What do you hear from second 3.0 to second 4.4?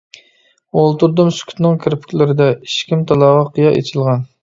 تالاغا قىيا ئېچىلغان.